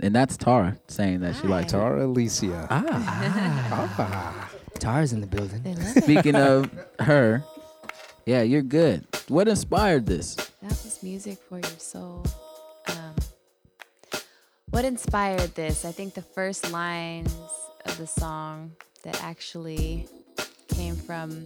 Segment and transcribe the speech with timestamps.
[0.00, 1.78] And that's Tara saying that she likes her.
[1.78, 2.66] Tara Alicia.
[2.70, 2.84] Ah.
[3.98, 4.50] Ah.
[4.78, 5.62] Tara's in the building.
[5.62, 6.04] They love it.
[6.04, 7.42] Speaking of her,
[8.26, 9.06] yeah, you're good.
[9.28, 10.34] What inspired this?
[10.62, 12.24] That was music for your soul.
[12.88, 13.14] Um,
[14.70, 15.84] what inspired this?
[15.84, 17.34] I think the first lines
[17.86, 18.72] of the song
[19.02, 20.06] that actually
[20.68, 21.44] came from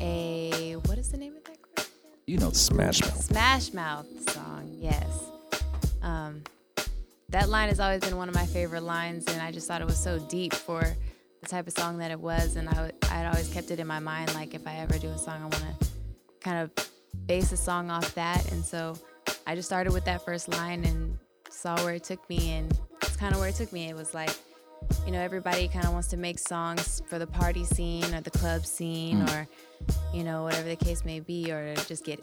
[0.00, 1.86] a what is the name of that group?
[2.26, 3.22] You know, Smash Mouth.
[3.24, 4.74] Smash Mouth song.
[4.80, 5.06] Yes.
[6.02, 6.42] Um,
[7.32, 9.86] that line has always been one of my favorite lines, and I just thought it
[9.86, 10.82] was so deep for
[11.40, 14.32] the type of song that it was, and i'd always kept it in my mind.
[14.34, 15.86] Like if I ever do a song, I want to
[16.40, 16.88] kind of
[17.26, 18.96] base a song off that, and so
[19.46, 21.18] I just started with that first line and
[21.50, 23.88] saw where it took me, and it's kind of where it took me.
[23.88, 24.30] It was like,
[25.06, 28.30] you know, everybody kind of wants to make songs for the party scene or the
[28.30, 29.34] club scene mm.
[29.34, 29.48] or,
[30.12, 32.20] you know, whatever the case may be, or just get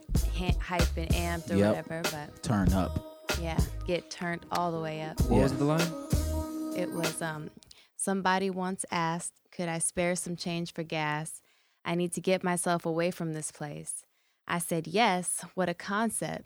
[0.62, 1.88] hype and amped or Yep.
[1.88, 2.02] whatever.
[2.12, 3.09] But turn up.
[3.41, 5.20] Yeah, get turned all the way up.
[5.21, 5.93] What was the line?
[6.75, 7.49] It was um
[7.95, 11.41] somebody once asked, could I spare some change for gas?
[11.86, 14.05] I need to get myself away from this place.
[14.47, 16.45] I said, "Yes, what a concept.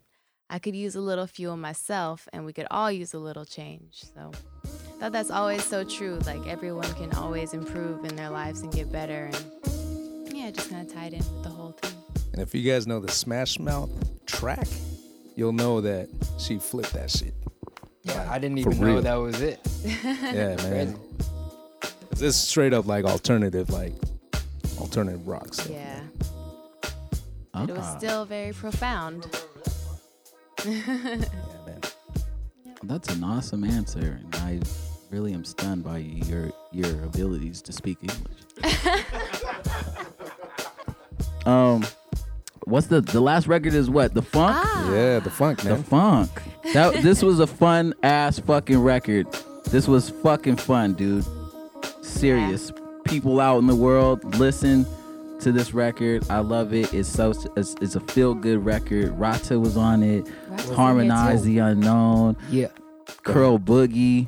[0.50, 4.03] I could use a little fuel myself and we could all use a little change."
[4.16, 4.31] So,
[4.66, 6.20] I thought that's always so true.
[6.25, 10.86] Like everyone can always improve in their lives and get better and yeah, just kind
[10.86, 11.94] of tied in with the whole thing.
[12.34, 13.90] And if you guys know the Smash Mouth
[14.25, 14.68] track,
[15.36, 17.34] you'll know that she flipped that shit.
[18.03, 19.59] Yeah, I didn't even know that was it.
[19.84, 20.98] Yeah, man.
[22.12, 23.94] This is straight up like alternative, like
[24.80, 25.67] alternative rocks.
[25.70, 26.00] Yeah.
[27.53, 29.28] But it was Ah, still very profound.
[30.66, 30.80] Yeah,
[31.66, 31.81] man.
[32.84, 34.59] That's an awesome answer, and I
[35.12, 38.64] really am stunned by your your abilities to speak English.
[41.45, 41.86] um,
[42.74, 43.76] what's the the last record?
[43.76, 44.58] Is what the funk?
[44.58, 44.92] Ah.
[44.92, 45.78] Yeah, the funk, man.
[45.78, 46.30] The funk.
[46.74, 49.28] That this was a fun ass fucking record.
[49.66, 51.24] This was fucking fun, dude.
[52.02, 52.72] Serious.
[53.06, 54.88] People out in the world listen
[55.42, 56.26] to this record.
[56.32, 56.92] I love it.
[56.94, 59.12] It's so it's, it's a feel good record.
[59.20, 60.28] Rata was on it.
[60.50, 62.38] Rata's Harmonize the unknown.
[62.50, 62.70] Yeah.
[63.22, 64.28] Curl Boogie.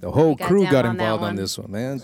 [0.00, 1.36] The whole crew down got involved on one.
[1.36, 2.02] this one, man.